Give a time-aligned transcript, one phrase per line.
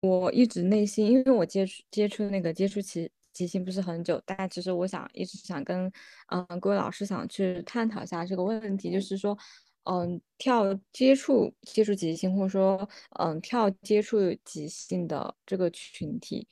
[0.00, 5.90] 我一直内心，因为我接触接触那个接触其即兴不是很久，但其实我想一直想跟
[6.28, 9.36] 嗯各位老师想去探讨一下这个问题，就是说，
[9.84, 12.88] 嗯，跳接触接触即兴，或者说
[13.18, 16.46] 嗯跳接触即兴的这个群体，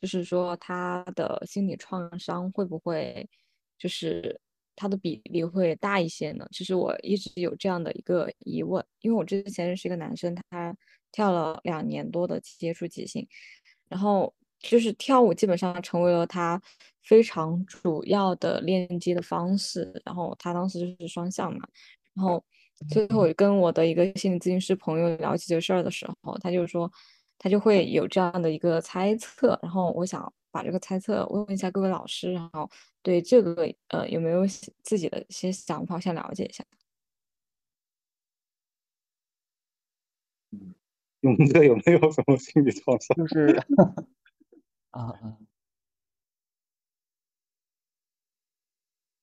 [0.00, 3.28] 就是说他的心理创伤会不会
[3.78, 4.40] 就是
[4.76, 6.46] 他的比例会大一些呢？
[6.52, 10.76] 其实我一直有这样的一个疑问，因为我之前认识一个男生，他。
[11.12, 13.28] 跳了两年多的接触即兴，
[13.88, 16.60] 然后就是跳舞基本上成为了他
[17.02, 19.92] 非常主要的链接的方式。
[20.04, 21.68] 然后他当时就是双向嘛，
[22.14, 22.42] 然后
[22.88, 26.90] 最后跟我的一个心理咨询师朋友聊起这个事儿的时候，他就说
[27.38, 29.58] 他就会有这样的一个猜测。
[29.62, 32.68] 然后我想把这个猜测问一下各位老师，然后
[33.02, 34.46] 对这个呃有没有
[34.82, 36.64] 自己的一些想法，想了解一下。
[41.22, 41.36] 嗯。
[41.36, 43.16] 勇哥有没有什么心理创伤？
[43.16, 43.62] 就是
[44.90, 45.38] 啊 啊，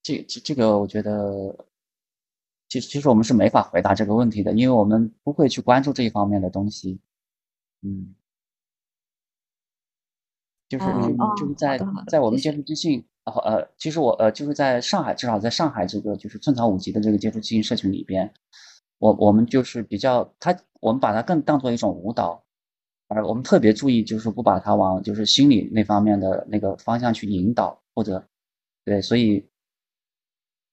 [0.02, 1.66] 这这这个，我觉得，
[2.68, 7.00] 其实其实我们是没法回答这个问题的，因为我们不会去关注这一方面的东西。
[7.82, 8.14] 嗯，
[10.68, 10.84] 就是
[11.38, 18.32] 就是在在我们接触资讯，然后呃，其实我呃就是在上海，至少在上海这个就是寸草五级的这个接触即兴社群里边。
[18.98, 22.42] 我我们就是比较，他我们把它更当做一种舞蹈，
[23.08, 28.26] 而我们特别注意，就是不把它往就是心理那方面的那个方向去引导，或者
[28.84, 29.46] 对，所以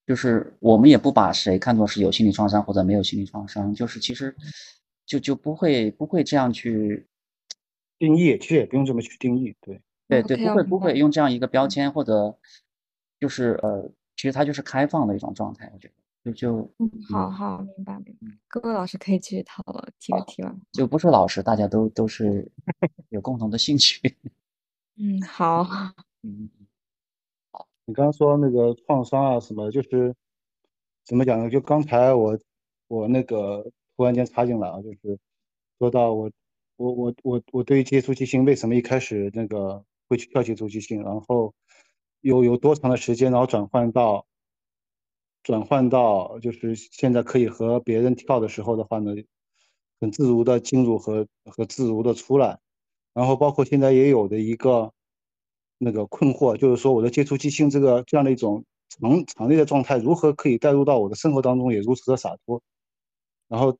[0.06, 4.36] 就是我们也不把谁看作是有心理创伤或者没有心理创伤，就是其实
[5.06, 7.06] 就就不会不会这样去
[8.00, 9.82] 定义，其实也不用这么去定义，对。
[10.10, 12.34] 对对，不会不会用这样一个标签或者
[13.20, 15.94] 就是呃，其实它就是开放的一种状态，我觉得。
[16.34, 22.52] 就嗯，好好明白明白，各位老师可以继续讨论提个提问，就不是老师，大家都都是
[23.10, 24.16] 有共同的兴趣。
[24.96, 25.66] 嗯，好，
[26.24, 26.50] 嗯，
[27.52, 30.16] 好，你刚刚说那个创伤啊什么，就是
[31.04, 31.50] 怎么讲呢？
[31.50, 32.38] 就刚才我
[32.88, 35.20] 我那个突然间插进来啊，就是
[35.80, 36.32] 说到我
[36.76, 41.54] 我我我我对于接触即兴为什么一开始那个会去跳接触即兴，然后
[42.22, 44.27] 有有多长的时间，然后转换到。
[45.48, 49.14] 转换到就是现在可以和别人跳的时候的话呢，
[50.02, 52.60] 很自如的进入和和自如的出来，
[53.14, 54.92] 然后包括现在也有的一个
[55.78, 62.62] 那个困惑，就是说我的接触即兴这个这样的一种场场内的状态，如何可以带入到我的生活当中也如此的洒脱，
[63.48, 63.78] 然后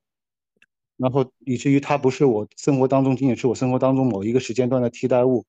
[0.96, 5.44] 然后以至于它不是我生活当中仅仅是我生活当中某一个时间段的替代物，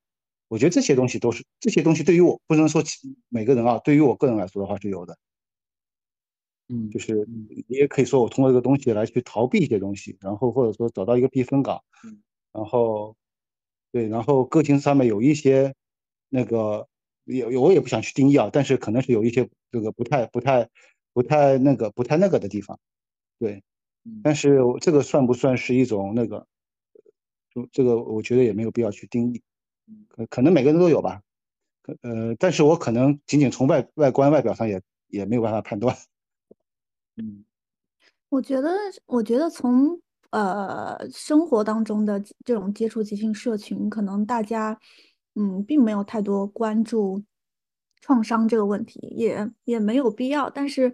[0.50, 2.84] 我觉得这些东西都是这些东西对于我不能说
[3.30, 5.18] 每个人啊，对于我个人来说的话是有的。
[6.70, 12.22] 嗯，就是你也可以说我通过这个东西来去逃避一些东西，然后或者说找到一个避风港，嗯，
[12.54, 13.16] 然后
[13.92, 15.74] 对，然后个性上面有一些
[16.30, 16.88] 那个
[17.26, 20.70] 也我也不想去定义啊，但是可能是有一些这个不太不太
[21.14, 22.80] 不太那个不太那个的地方，
[23.40, 23.64] 对，
[24.24, 26.46] 但是这个算不算是一种那个？
[27.56, 29.42] 就这个我觉得也没有必要去定义，
[30.10, 31.22] 可可能每个人都有吧，
[32.04, 35.96] 呃，但是我可能仅仅从外外观外表上也也没有办法判断。
[37.20, 37.44] 嗯，
[38.30, 38.72] 我觉得，
[39.06, 40.00] 我觉得从
[40.30, 44.80] 呃生活当中的这种接触即兴社群，可能大家
[45.36, 47.22] 嗯并没有太多关注
[48.00, 50.50] 创伤这个问题，也也没有必要。
[50.50, 50.94] 但是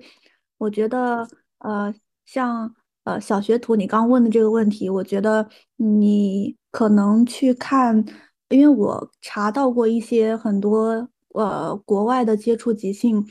[0.58, 1.28] 我觉得，
[1.60, 1.94] 呃，
[2.26, 8.04] 像呃小学徒你刚问的这个问题，我觉得你可能去看，
[8.50, 13.24] 因为我查到过一些很多呃国外的接触即兴。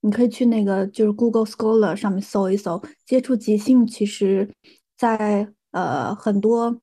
[0.00, 4.48] 你可以去那个就是 Google Scholar 上面搜一搜，接触即兴，其实，
[4.96, 6.80] 在呃很多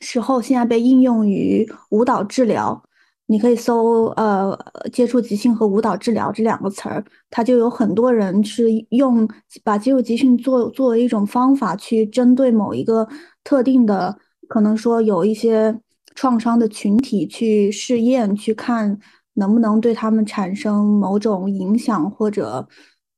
[0.00, 2.82] 时候现在被应用于舞蹈治疗。
[3.26, 4.58] 你可以搜呃
[4.92, 9.28] 接触即兴和舞蹈治疗这两个词儿，它就有很多人是用
[9.62, 13.08] 把接触即兴做作为一种方法去针对某一个
[13.44, 15.80] 特定的，可能说有一些
[16.16, 18.98] 创伤的群体去试验去看。
[19.40, 22.68] 能不能对他们产生某种影响，或者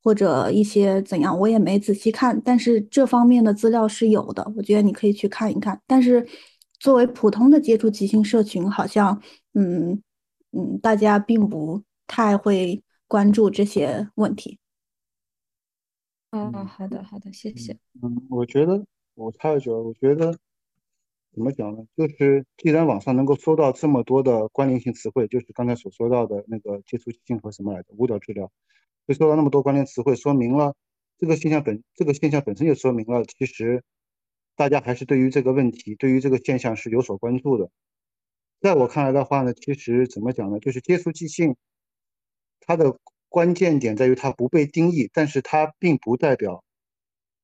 [0.03, 1.37] 或者一些怎样？
[1.39, 5.81] 我也没仔细看，但是这方面的资料是有的，我觉得你可以去看一看。
[5.87, 6.27] 但是
[6.79, 9.21] 作为普通的接触即兴社群，好像
[9.55, 10.01] 嗯
[10.53, 14.59] 嗯，大家并不太会关注这些问题。
[16.31, 17.77] 哦，好的好的，谢谢。
[18.03, 18.85] 嗯，我觉得
[19.15, 20.35] 我插一句，我觉得。
[21.34, 21.79] 怎么讲呢？
[21.96, 28.50] 就是既然网上能够搜到这么多的关联性词汇，就是刚才所说到的那个接触即兴和什么来着舞蹈治疗，
[29.06, 30.75] 会搜到那么多关联词汇，说明了
[31.19, 33.82] 这个现象本这个现象本身就说明了，其实
[34.56, 37.70] 大家还是对于这个问题，对于这个现象是有所关注的。
[38.61, 40.61] 在我看来的话呢，其实怎么讲呢？
[40.61, 41.56] 就是接触即兴，
[42.61, 42.94] 它的
[43.31, 46.62] 关键点在于它不被定义，但是它并不代表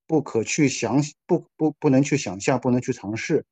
[0.07, 3.47] 不可去想，不不不能去想象，不能去尝试。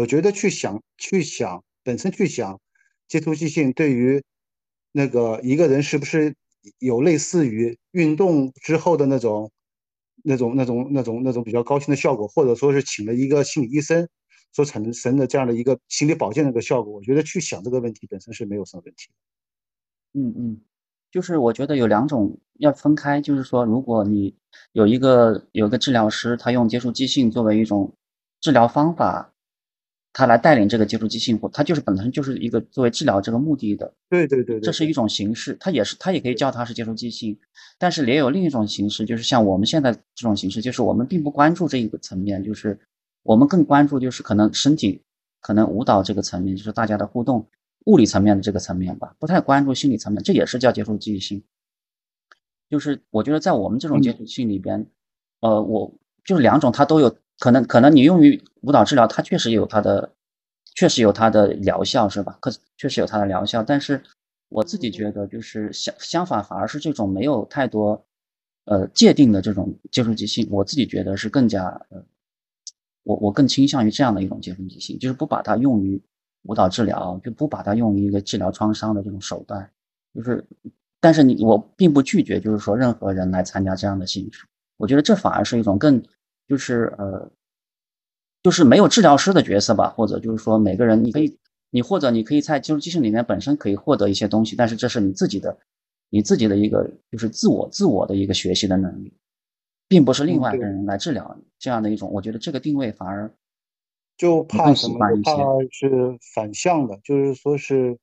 [0.00, 2.58] 我觉得去想去想本身去想
[3.06, 4.22] 接触即兴，对于
[4.92, 6.34] 那个一个人是不是
[6.78, 9.52] 有类似于运动之后的那种
[10.24, 14.08] 那种那种那种那种比较高兴的效果，或者说是请了一个心理医生。
[14.52, 19.10] 所产生的这样的一个心理保健的一个效果，我觉得去想这个问题本身是没有什么问题。
[20.14, 20.60] 嗯嗯，
[21.12, 24.34] 就是我觉得有两种要分开，就是说，如果你
[24.72, 27.94] 有一个有一个治疗师，他用接触即兴作为一种
[28.40, 29.32] 治疗方法，
[30.12, 33.94] 他来带领这个接触即兴，或他就是本身就是一个作为治疗这个目的的。
[34.08, 37.38] 对对对，这是一种形式，他也是他也可以叫他是接触即兴，
[37.78, 42.78] 但是也有另一种形式，就是像我们现在这种形式，就是我们并不关注这一个层面，就是。
[43.22, 45.02] 我们更关注就是可能身体，
[45.42, 47.46] 可能舞蹈这个层面，就是大家的互动，
[47.84, 51.44] 物理层面的这个层面吧，不太关注心理层面，这也是叫接触即兴。
[52.70, 54.86] 就是我觉得在我们这种接触性里边，
[55.40, 55.92] 呃，我
[56.24, 60.12] 就是两种，它都有可能，可能你用于舞蹈治疗，它确实有它的，
[60.76, 62.38] 确实有它的疗效，是吧？
[62.40, 64.00] 可确实有它的疗效，但是
[64.48, 68.06] 我自己觉得就是相相反，反而是这种没有太多
[68.66, 72.04] 呃界定的这种接触即兴，我自己觉得是更加呃。
[73.02, 76.00] 我我更倾向于这样的一种接触即兴，就是不把它用于
[76.42, 79.68] 舞蹈治疗，就不把它用于一个治疗创伤的这种手段。
[80.14, 80.44] 就是，
[81.00, 84.44] 但是你我并不拒绝，就是说任何人来参加这样的形式。
[84.76, 86.00] 我觉得这反而是一种更，
[86.50, 87.30] 就是呃，
[88.42, 91.38] 就是没有治疗师的角色吧，或者就是说每个人你可以，
[91.70, 95.56] 你或者你可以在接触即兴里面本身可以获得一些东西，但是这是你自己的，
[96.08, 99.14] 你自己的一个就是自我自我的一个学习的能力。
[99.88, 103.34] 并不是另外一个人来治疗这样的一种，我觉得这个定位反而
[104.16, 104.98] 就怕什么？
[105.24, 105.34] 怕
[105.72, 107.98] 是反向的，就是说是，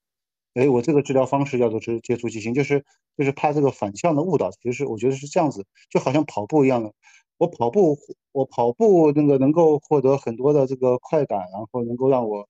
[0.53, 2.83] 哎，我这个治疗方式叫做是接触即兴，就是
[3.17, 4.51] 就是怕这个反向的误导。
[4.51, 6.91] 其实我觉得是这样子，就好像跑步一样的，
[7.37, 7.97] 我跑步
[8.31, 12.47] 我跑步那个能够获得很多的这个快感，然后能够让我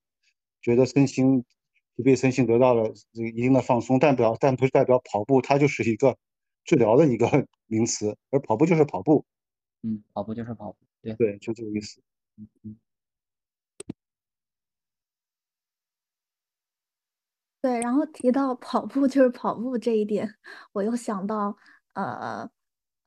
[0.61, 1.43] 觉得身心
[1.95, 6.17] 疲惫身心得到了这一定的放松，但表但不是代表跑步它就是一个。
[6.69, 7.25] 治疗的一个
[7.67, 9.23] 名词，而跑步就是跑步，
[9.83, 12.01] 嗯，跑步就是跑步，对对，就这个意思，
[12.37, 12.77] 嗯嗯，
[17.63, 17.79] 对。
[17.79, 20.35] 然后提到跑步就是跑步这一点，
[20.73, 21.55] 我又想到，
[21.93, 22.49] 呃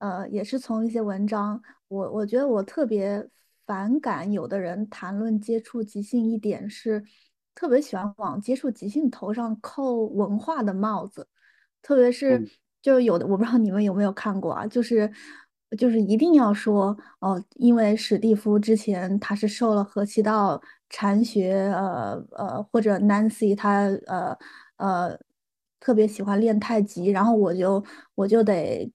[0.00, 3.28] 呃，也是从一些文章，我我觉得我特别
[3.64, 7.04] 反感有的人谈论接触即兴一点是，
[7.54, 11.28] 特别喜欢往接触即兴头上扣文化的帽子，
[11.80, 12.50] 特别是。
[12.82, 15.12] 就有的我不知道你们有没有看过啊，就是
[15.76, 20.58] 就是一定要说哦，因为史蒂夫之前他是受了何其道
[20.88, 24.34] 禅学，呃呃，或者 Nancy 他呃
[24.76, 25.20] 呃
[25.80, 27.82] 特别喜欢练太极，然后我就
[28.14, 28.88] 我就得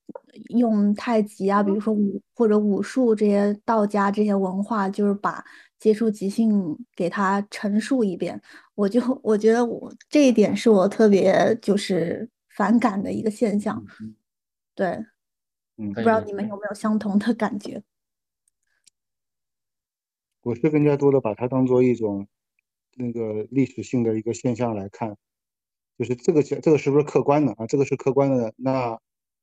[0.50, 5.44] 用太极啊，比如说武或者武术这些道家这些文化，就是把
[5.78, 8.42] 接触即兴给他陈述一遍，
[8.76, 12.30] 我就我觉得我这一点是我特别就是。
[12.56, 13.86] 反感的一个现象，
[14.74, 14.88] 对，
[15.76, 17.84] 嗯，不知道你们有没有相同的感觉？
[20.40, 22.30] 我是更加多的把它当做一种
[22.96, 25.18] 那个历史性的一个现象来看，
[25.97, 27.65] 就是这个这个是不是客观的啊？
[27.67, 29.00] 这个是客观的，那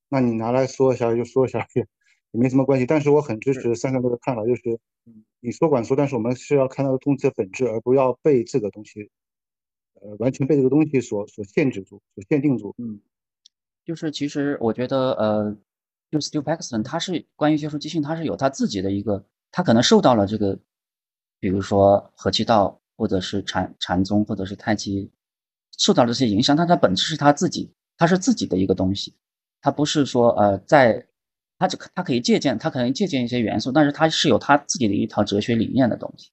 [0.09, 1.83] 那你拿来说一下就说一下也
[2.33, 2.87] 也没什么关系。
[2.87, 4.79] 但是我很支持三三哥的看法，就是
[5.41, 9.11] 你说管说，但是我们是要看到东西的本质，而不要被这个东西。
[10.00, 12.75] 呃，完全被这个东西所所限制住，所限定住。
[12.79, 13.00] 嗯，
[13.85, 15.57] 就是其实我觉得，呃，
[16.11, 20.59] 就 Steve Paxton，他是关于学术即兴，他是有他自己的一个，他可能受到了这个，
[21.38, 25.09] 比如说合气道，或者是禅禅宗，或者是太极，
[25.83, 29.15] 受到了这些影响，但它本质是他自己，他是自己的一个东西，
[29.61, 31.09] 他不是说呃，在
[31.59, 36.31] 他只他可以借鉴，他可能借鉴一些元素，但是他是有他自己的一套哲学理念的东西，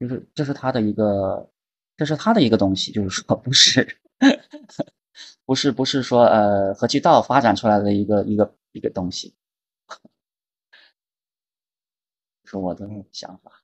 [0.00, 1.48] 就是这是他的一个。
[1.94, 3.98] 这是他的一个东西，就是说不是，
[5.44, 9.34] 不是不是说呃合气道发展出来的一个一个一个东西，
[12.44, 13.62] 是我的想法。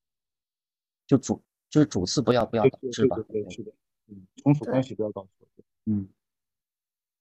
[1.07, 3.17] 就主就是主次不要不要导致吧，
[4.09, 5.47] 嗯，从属关系不要搞错，
[5.87, 6.09] 嗯。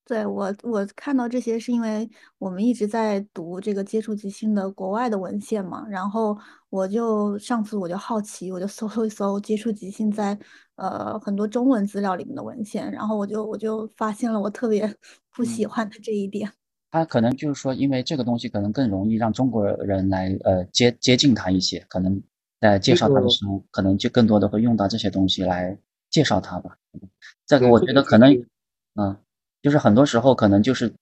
[0.06, 6.38] 对我，我看到这些是因为我们一直在读这个接触即兴的国外的文献嘛，然后
[6.70, 10.40] 我就上次我就好奇，我就搜一搜接触即兴在
[10.78, 14.90] 呃很多中文资料里面的文献，然后我就我就发现了我特别
[15.36, 16.50] 不喜欢的这一点。
[16.90, 22.24] 他可能就是说，因为这个东西可能更容易让中国人来呃接接近他一些，可能
[22.62, 25.78] 在介绍他的时候，可能就更多的会用到这些东西来
[26.10, 26.78] 介绍他吧。
[27.46, 28.46] 这个我觉得可能，
[28.96, 29.18] 嗯，
[29.62, 30.96] 就是很多时候可能就是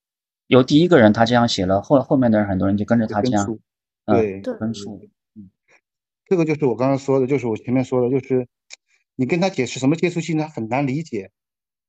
[0.48, 3.60] 由第一个人他这样写了，后后面的人很多人就跟着他这样，
[4.06, 5.50] 对，分数，嗯，
[6.26, 8.48] 这个就是我刚刚说的，就是我前面说的，就是
[9.16, 11.32] 你跟他解释什么接触性，他很难理解，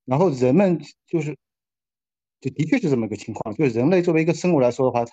[0.05, 1.37] 然后人们就是，
[2.41, 5.05] 就的确是这么个情况，就是人类作为一个生物来说的话，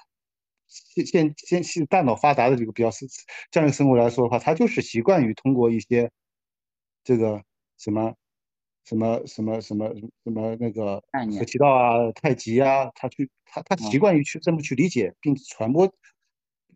[0.67, 3.05] 现现现是大脑发达的这个比较是
[3.51, 6.09] 这样一个生物来说的话，他就是习惯于通过一些
[7.03, 7.43] 这个
[7.83, 8.15] 什么。
[8.85, 9.87] 什么什么什么
[10.25, 11.01] 什么那个
[11.39, 15.85] 合气道啊、太极啊，他去他他习惯于去这么去理解并传播，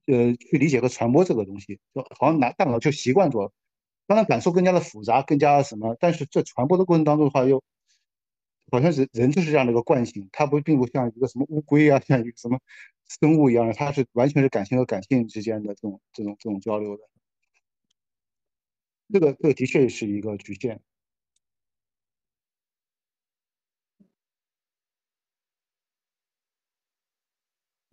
[0.06, 3.52] 呃，去理解和传播这个东西，就好像拿大脑就习惯做，
[4.08, 7.62] 当然感受更加的复杂，更加什么，但是在传播的过程当中的话，又
[8.72, 12.58] 好像是人就是这样的一个惯性，它不并不像一个什么乌龟啊，像一个什么
[13.20, 17.04] 生物一样的，它是完全是感性和感性之间的这种这种这种交流的，
[19.12, 20.80] 这个这个的确是一个局限。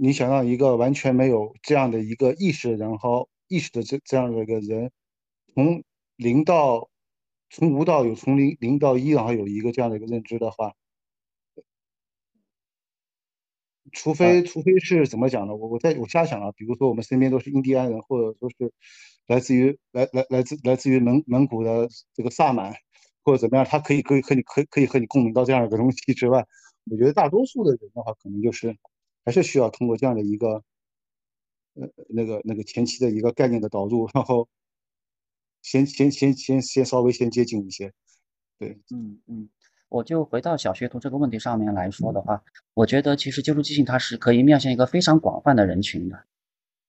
[0.04, 4.92] 你想让一个完全没有这样的一个意识，然后意识的这这样的一个人，
[5.54, 5.82] 从
[6.16, 6.90] 零到
[7.48, 10.74] 从无到有，从零零到一，然后有一个这样的一个认知的话，
[13.92, 15.56] 除非除非是怎么讲呢？
[15.56, 18.74] 我我在我瞎想啊，比如说我们身边都是印第安人，或者说是
[19.26, 22.74] 来自于来来来自来自于蒙蒙古的这个萨满，
[23.24, 26.44] 或者怎么样，他可以可以和你可以可以和你共鸣到这样一个东西之外，
[26.90, 28.76] 我觉得大多数的人的话，可能就是。
[29.24, 30.62] 还是需要通过这样的一个，
[31.74, 34.46] 呃，那个那个前期的一个概念的导入，然后
[35.62, 37.90] 先先先先先稍微先接近一些，
[38.58, 39.48] 对，嗯嗯，
[39.88, 46.22] 我就回到小学徒这个问题上面来说的话，我觉得其实接触即兴它是可以面向一个非常广泛的人群的，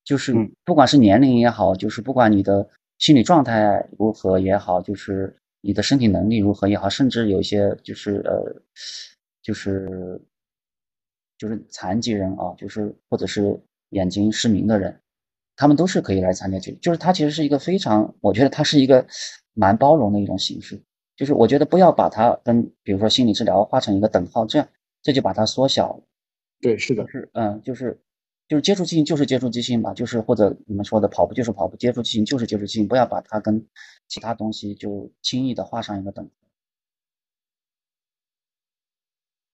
[0.04, 0.34] 就是
[0.66, 8.62] 不管是年龄也好，就是不管你的心理状态如何也好，就是你的身体能力如何也好，甚至有一些就是呃，
[9.42, 10.22] 就是。
[11.38, 15.02] 就是残疾人啊，就是或者是眼睛失明的人，
[15.56, 16.78] 他们都是可以来参加这个。
[16.80, 19.06] 就是它其实是一个非常，我觉得它是一个
[19.54, 20.82] 蛮包容的一种形式。
[21.16, 24.68] 就是我觉得不要把它跟比如说心理治疗画成一个等号，这样
[25.02, 26.04] 这就把它缩小了。
[26.60, 28.00] 对，是的，是嗯，就是
[28.48, 33.66] 就是接触即兴就是接触即兴吧，就是或者你们说的跑步就是跑步，接触即兴就是接触即兴，不要把它跟
[34.08, 36.45] 其他东西就轻易的画上一个等号。